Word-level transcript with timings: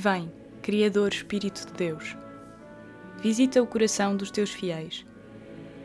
Vem, 0.00 0.30
Criador 0.62 1.12
Espírito 1.12 1.66
de 1.66 1.72
Deus, 1.72 2.16
visita 3.20 3.60
o 3.60 3.66
coração 3.66 4.16
dos 4.16 4.30
teus 4.30 4.48
fiéis 4.48 5.04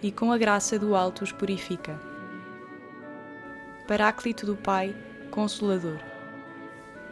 e 0.04 0.12
com 0.12 0.32
a 0.32 0.38
graça 0.38 0.78
do 0.78 0.96
alto 0.96 1.24
os 1.24 1.32
purifica. 1.32 2.00
Paráclito 3.88 4.46
do 4.46 4.56
Pai, 4.56 4.96
Consolador, 5.32 5.98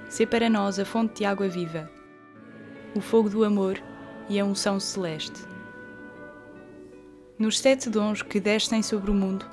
sê 0.09 0.27
para 0.27 0.47
nós 0.47 0.77
a 0.77 0.85
fonte 0.85 1.15
de 1.15 1.25
água 1.25 1.47
viva, 1.47 1.89
o 2.93 3.01
fogo 3.01 3.31
do 3.31 3.43
amor 3.43 3.81
e 4.29 4.39
a 4.39 4.45
unção 4.45 4.79
celeste. 4.79 5.41
Nos 7.39 7.57
sete 7.57 7.89
dons 7.89 8.21
que 8.21 8.39
descem 8.39 8.83
sobre 8.83 9.09
o 9.09 9.15
mundo, 9.15 9.49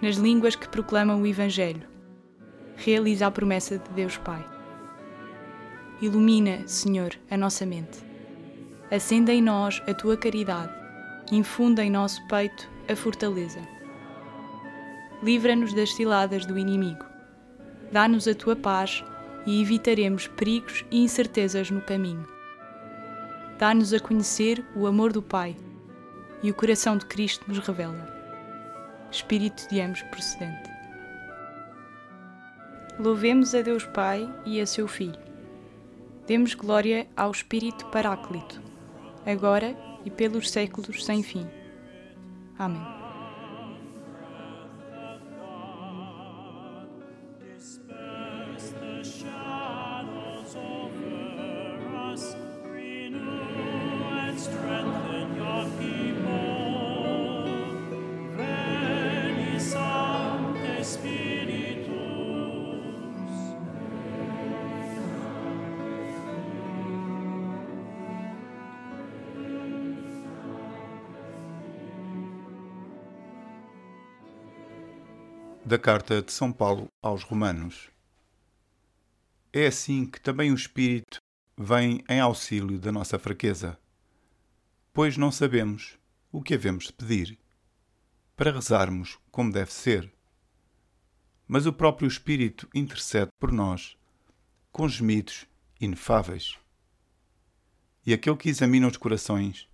nas 0.00 0.14
línguas 0.14 0.54
que 0.54 0.68
proclamam 0.68 1.20
o 1.20 1.26
Evangelho, 1.26 1.82
realiza 2.76 3.26
a 3.26 3.30
promessa 3.32 3.76
de 3.76 3.90
Deus 3.90 4.16
Pai. 4.18 4.55
Ilumina, 5.98 6.68
Senhor, 6.68 7.12
a 7.30 7.38
nossa 7.38 7.64
mente. 7.64 8.04
Acenda 8.90 9.32
em 9.32 9.40
nós 9.40 9.82
a 9.88 9.94
tua 9.94 10.14
caridade, 10.14 10.70
infunda 11.32 11.82
em 11.82 11.90
nosso 11.90 12.20
peito 12.28 12.68
a 12.86 12.94
fortaleza. 12.94 13.60
Livra-nos 15.22 15.72
das 15.72 15.94
ciladas 15.94 16.44
do 16.44 16.58
inimigo. 16.58 17.02
Dá-nos 17.90 18.28
a 18.28 18.34
tua 18.34 18.54
paz 18.54 19.02
e 19.46 19.62
evitaremos 19.62 20.28
perigos 20.28 20.84
e 20.90 21.02
incertezas 21.02 21.70
no 21.70 21.80
caminho. 21.80 22.28
Dá-nos 23.58 23.94
a 23.94 23.98
conhecer 23.98 24.62
o 24.76 24.86
amor 24.86 25.14
do 25.14 25.22
Pai 25.22 25.56
e 26.42 26.50
o 26.50 26.54
coração 26.54 26.98
de 26.98 27.06
Cristo 27.06 27.46
nos 27.48 27.58
revela. 27.60 28.06
Espírito 29.10 29.66
de 29.70 29.80
ambos 29.80 30.02
procedente. 30.02 30.70
Louvemos 32.98 33.54
a 33.54 33.62
Deus 33.62 33.86
Pai 33.86 34.30
e 34.44 34.60
a 34.60 34.66
seu 34.66 34.86
Filho 34.86 35.25
Demos 36.26 36.54
glória 36.54 37.06
ao 37.16 37.30
Espírito 37.30 37.86
Paráclito, 37.86 38.60
agora 39.24 39.76
e 40.04 40.10
pelos 40.10 40.50
séculos 40.50 41.04
sem 41.04 41.22
fim. 41.22 41.46
Amém. 42.58 43.05
Da 75.66 75.76
Carta 75.76 76.22
de 76.22 76.30
São 76.30 76.52
Paulo 76.52 76.86
aos 77.02 77.24
Romanos. 77.24 77.90
É 79.52 79.66
assim 79.66 80.06
que 80.06 80.20
também 80.20 80.52
o 80.52 80.54
Espírito 80.54 81.18
vem 81.58 82.04
em 82.08 82.20
auxílio 82.20 82.78
da 82.78 82.92
nossa 82.92 83.18
fraqueza, 83.18 83.76
pois 84.92 85.16
não 85.16 85.32
sabemos 85.32 85.98
o 86.30 86.40
que 86.40 86.54
havemos 86.54 86.84
de 86.84 86.92
pedir 86.92 87.36
para 88.36 88.52
rezarmos 88.52 89.18
como 89.32 89.50
deve 89.50 89.72
ser. 89.72 90.14
Mas 91.48 91.66
o 91.66 91.72
próprio 91.72 92.06
Espírito 92.06 92.68
intercede 92.72 93.32
por 93.36 93.50
nós 93.50 93.96
com 94.70 94.88
gemidos 94.88 95.48
inefáveis. 95.80 96.56
E 98.06 98.12
aquele 98.14 98.36
que 98.36 98.50
examina 98.50 98.86
os 98.86 98.96
corações 98.96 99.68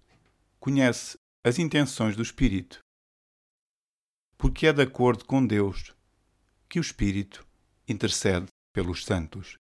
conhece 0.59 1.19
as 1.45 1.59
intenções 1.59 2.17
do 2.17 2.23
Espírito 2.23 2.83
porque 4.43 4.67
é 4.67 4.73
de 4.73 4.83
acordo 4.83 5.25
com 5.25 5.47
Deus 5.47 5.95
que 6.69 6.81
o 6.81 6.83
Espírito 6.83 7.47
intercede 7.87 8.47
pelos 8.73 9.05
santos. 9.05 9.57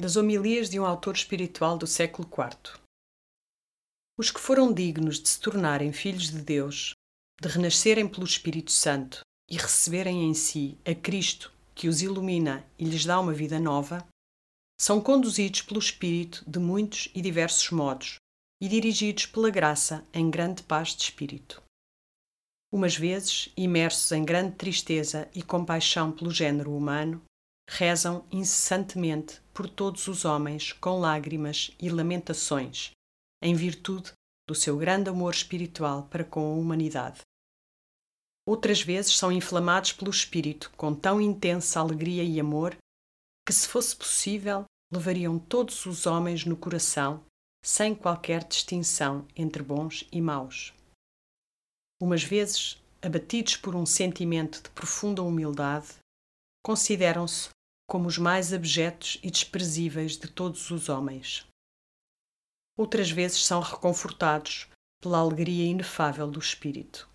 Das 0.00 0.16
homilias 0.16 0.70
de 0.70 0.80
um 0.80 0.84
autor 0.84 1.14
espiritual 1.14 1.76
do 1.76 1.86
século 1.86 2.28
IV. 2.28 2.78
Os 4.18 4.30
que 4.30 4.40
foram 4.40 4.72
dignos 4.72 5.20
de 5.20 5.28
se 5.28 5.40
tornarem 5.40 5.92
filhos 5.92 6.30
de 6.30 6.42
Deus, 6.42 6.94
de 7.40 7.48
renascerem 7.48 8.08
pelo 8.08 8.26
Espírito 8.26 8.70
Santo 8.70 9.20
e 9.50 9.56
receberem 9.56 10.24
em 10.24 10.34
si 10.34 10.78
a 10.84 10.94
Cristo 10.94 11.52
que 11.74 11.88
os 11.88 12.02
ilumina 12.02 12.66
e 12.78 12.84
lhes 12.84 13.04
dá 13.04 13.18
uma 13.18 13.32
vida 13.32 13.58
nova, 13.58 14.06
são 14.78 15.00
conduzidos 15.00 15.62
pelo 15.62 15.80
Espírito 15.80 16.44
de 16.46 16.58
muitos 16.58 17.08
e 17.14 17.20
diversos 17.22 17.70
modos 17.70 18.16
e 18.60 18.68
dirigidos 18.68 19.24
pela 19.26 19.48
graça 19.50 20.04
em 20.12 20.30
grande 20.30 20.62
paz 20.62 20.94
de 20.94 21.04
espírito. 21.04 21.62
Umas 22.72 22.96
vezes, 22.96 23.50
imersos 23.56 24.12
em 24.12 24.24
grande 24.24 24.56
tristeza 24.56 25.28
e 25.34 25.42
compaixão 25.42 26.12
pelo 26.12 26.30
género 26.30 26.76
humano, 26.76 27.22
rezam 27.70 28.26
incessantemente 28.32 29.40
por 29.54 29.68
todos 29.68 30.08
os 30.08 30.24
homens 30.24 30.72
com 30.72 30.98
lágrimas 30.98 31.70
e 31.78 31.88
lamentações, 31.88 32.90
em 33.40 33.54
virtude 33.54 34.12
do 34.46 34.54
seu 34.56 34.76
grande 34.76 35.08
amor 35.08 35.32
espiritual 35.32 36.02
para 36.10 36.24
com 36.24 36.40
a 36.40 36.56
humanidade. 36.56 37.20
Outras 38.44 38.82
vezes 38.82 39.16
são 39.16 39.30
inflamados 39.30 39.92
pelo 39.92 40.10
Espírito 40.10 40.72
com 40.76 40.92
tão 40.92 41.20
intensa 41.20 41.78
alegria 41.78 42.24
e 42.24 42.40
amor 42.40 42.76
que, 43.46 43.52
se 43.52 43.68
fosse 43.68 43.94
possível, 43.94 44.64
levariam 44.92 45.38
todos 45.38 45.86
os 45.86 46.06
homens 46.06 46.44
no 46.44 46.56
coração, 46.56 47.24
sem 47.64 47.94
qualquer 47.94 48.42
distinção 48.42 49.28
entre 49.36 49.62
bons 49.62 50.08
e 50.10 50.20
maus. 50.20 50.74
Umas 52.02 52.24
vezes, 52.24 52.82
abatidos 53.00 53.56
por 53.56 53.76
um 53.76 53.86
sentimento 53.86 54.60
de 54.60 54.70
profunda 54.70 55.22
humildade, 55.22 55.94
consideram-se 56.64 57.50
como 57.90 58.06
os 58.06 58.16
mais 58.16 58.52
abjetos 58.52 59.18
e 59.20 59.32
desprezíveis 59.32 60.16
de 60.16 60.28
todos 60.28 60.70
os 60.70 60.88
homens. 60.88 61.44
Outras 62.78 63.10
vezes 63.10 63.44
são 63.44 63.60
reconfortados 63.60 64.68
pela 65.02 65.18
alegria 65.18 65.66
inefável 65.66 66.30
do 66.30 66.38
espírito. 66.38 67.10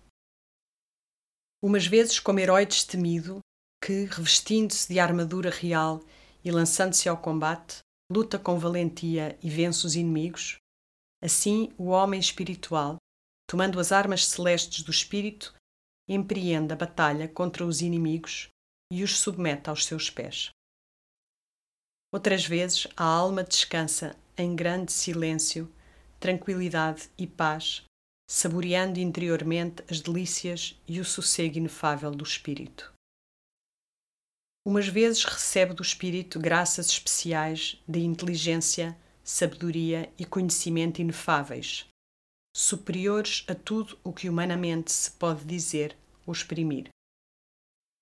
Umas 1.62 1.86
vezes 1.86 2.20
como 2.20 2.40
herói 2.40 2.66
destemido 2.66 3.38
que, 3.82 4.04
revestindo-se 4.04 4.92
de 4.92 5.00
armadura 5.00 5.48
real 5.48 6.04
e 6.44 6.50
lançando-se 6.50 7.08
ao 7.08 7.16
combate, 7.16 7.78
luta 8.12 8.38
com 8.38 8.58
valentia 8.58 9.38
e 9.42 9.48
vence 9.48 9.86
os 9.86 9.96
inimigos, 9.96 10.58
assim 11.24 11.72
o 11.78 11.86
homem 11.86 12.20
espiritual, 12.20 12.98
tomando 13.48 13.80
as 13.80 13.92
armas 13.92 14.26
celestes 14.26 14.82
do 14.82 14.90
espírito, 14.90 15.54
empreende 16.06 16.74
a 16.74 16.76
batalha 16.76 17.26
contra 17.26 17.64
os 17.64 17.80
inimigos 17.80 18.50
e 18.92 19.02
os 19.02 19.18
submete 19.18 19.70
aos 19.70 19.86
seus 19.86 20.10
pés. 20.10 20.50
Outras 22.16 22.46
vezes 22.46 22.86
a 22.96 23.04
alma 23.04 23.44
descansa 23.44 24.16
em 24.38 24.56
grande 24.56 24.90
silêncio, 24.90 25.70
tranquilidade 26.18 27.10
e 27.18 27.26
paz, 27.26 27.84
saboreando 28.26 28.98
interiormente 28.98 29.84
as 29.90 30.00
delícias 30.00 30.80
e 30.88 30.98
o 30.98 31.04
sossego 31.04 31.58
inefável 31.58 32.10
do 32.10 32.24
espírito. 32.24 32.90
Umas 34.66 34.88
vezes 34.88 35.24
recebe 35.24 35.74
do 35.74 35.82
espírito 35.82 36.40
graças 36.40 36.86
especiais 36.86 37.78
de 37.86 37.98
inteligência, 38.00 38.96
sabedoria 39.22 40.10
e 40.18 40.24
conhecimento 40.24 41.02
inefáveis, 41.02 41.84
superiores 42.56 43.44
a 43.46 43.54
tudo 43.54 43.98
o 44.02 44.10
que 44.10 44.30
humanamente 44.30 44.90
se 44.90 45.10
pode 45.10 45.44
dizer 45.44 45.94
ou 46.26 46.32
exprimir. 46.32 46.88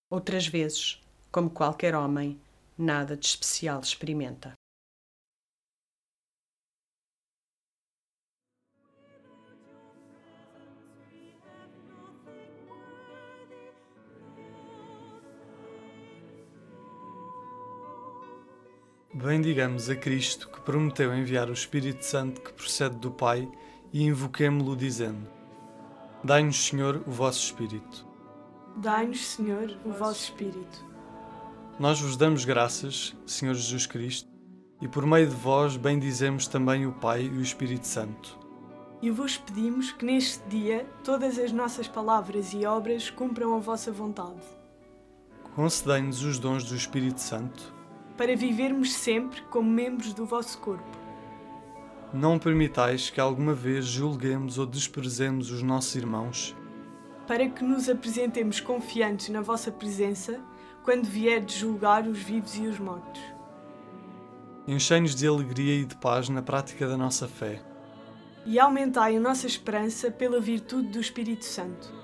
Outras 0.09 0.47
vezes, 0.47 1.03
como 1.33 1.51
qualquer 1.51 1.97
homem, 1.97 2.41
nada 2.77 3.17
de 3.17 3.27
especial 3.27 3.81
experimenta. 3.81 4.53
Bendigamos 19.13 19.89
a 19.89 19.95
Cristo 19.95 20.49
que 20.51 20.61
prometeu 20.61 21.15
enviar 21.15 21.49
o 21.49 21.53
Espírito 21.53 22.05
Santo 22.05 22.41
que 22.41 22.53
procede 22.53 22.97
do 22.97 23.13
Pai 23.13 23.49
e 23.93 24.03
invoquemo-lo 24.03 24.77
dizendo: 24.77 25.31
Dai-nos, 26.25 26.67
Senhor, 26.67 26.97
o 27.07 27.11
vosso 27.13 27.45
Espírito. 27.45 28.05
Dai-nos, 28.77 29.25
Senhor, 29.25 29.79
o 29.85 29.93
vosso 29.93 30.25
Espírito 30.25 30.94
nós 31.77 32.01
vos 32.01 32.17
damos 32.17 32.45
graças, 32.45 33.17
Senhor 33.27 33.53
Jesus 33.53 33.85
Cristo, 33.85 34.31
e 34.81 34.87
por 34.87 35.05
meio 35.05 35.27
de 35.27 35.35
vós 35.35 35.77
bendizemos 35.77 36.47
também 36.47 36.87
o 36.87 36.93
Pai 36.93 37.25
e 37.25 37.29
o 37.29 37.43
Espírito 37.43 37.89
Santo. 37.89 38.39
E 39.03 39.11
vos 39.11 39.37
pedimos 39.37 39.91
que 39.91 40.05
neste 40.05 40.49
dia 40.49 40.87
todas 41.03 41.37
as 41.37 41.51
nossas 41.51 41.89
palavras 41.89 42.53
e 42.53 42.65
obras 42.65 43.11
cumpram 43.11 43.57
a 43.57 43.59
vossa 43.59 43.91
vontade. 43.91 44.41
Concedei-nos 45.57 46.23
os 46.23 46.39
dons 46.39 46.63
do 46.63 46.77
Espírito 46.77 47.21
Santo 47.21 47.75
para 48.17 48.37
vivermos 48.37 48.93
sempre 48.95 49.43
como 49.51 49.69
membros 49.69 50.15
do 50.15 50.25
vosso 50.25 50.59
corpo. 50.59 50.97
Não 52.13 52.39
permitais 52.39 53.11
que 53.11 53.21
alguma 53.21 53.53
vez 53.53 53.85
julguemos 53.85 54.59
ou 54.59 54.67
desprezemos 54.67 55.51
os 55.51 55.61
nossos 55.61 55.97
irmãos, 55.97 56.55
para 57.27 57.49
que 57.49 57.65
nos 57.65 57.89
apresentemos 57.89 58.61
confiantes 58.61 59.29
na 59.29 59.41
vossa 59.41 59.73
presença 59.73 60.41
quando 60.85 61.07
vierdes 61.07 61.57
julgar 61.57 62.07
os 62.07 62.19
vivos 62.19 62.55
e 62.57 62.67
os 62.67 62.79
mortos. 62.79 63.23
Enchei-nos 64.69 65.15
de 65.15 65.27
alegria 65.27 65.81
e 65.81 65.85
de 65.85 65.97
paz 65.97 66.29
na 66.29 66.43
prática 66.43 66.87
da 66.87 66.97
nossa 66.97 67.27
fé. 67.27 67.61
E 68.47 68.61
aumentai 68.61 69.17
a 69.17 69.21
nossa 69.21 69.47
esperança 69.47 70.11
pela 70.11 70.39
virtude 70.39 70.89
do 70.89 71.01
Espírito 71.01 71.45
Santo 71.45 72.04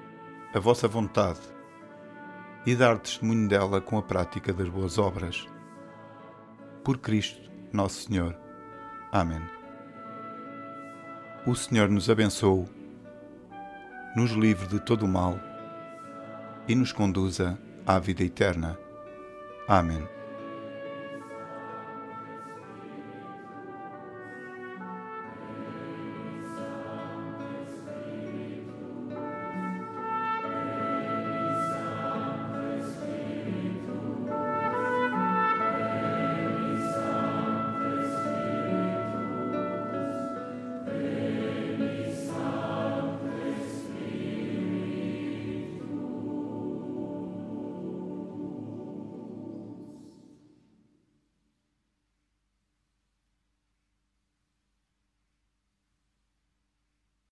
a 0.53 0.59
vossa 0.59 0.87
vontade 0.87 1.39
e 2.65 2.75
dar 2.75 2.99
testemunho 2.99 3.47
dela 3.47 3.81
com 3.81 3.97
a 3.97 4.01
prática 4.01 4.53
das 4.53 4.67
boas 4.67 4.97
obras. 4.97 5.47
Por 6.83 6.97
Cristo, 6.97 7.49
nosso 7.71 8.07
Senhor. 8.07 8.37
Amém. 9.11 9.41
O 11.47 11.55
Senhor 11.55 11.89
nos 11.89 12.09
abençoe, 12.09 12.65
nos 14.15 14.31
livre 14.31 14.67
de 14.67 14.79
todo 14.79 15.03
o 15.03 15.07
mal 15.07 15.39
e 16.67 16.75
nos 16.75 16.91
conduza 16.91 17.57
à 17.85 17.97
vida 17.97 18.23
eterna. 18.23 18.77
Amém. 19.67 20.20